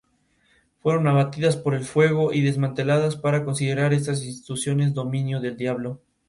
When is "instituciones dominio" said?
4.25-5.39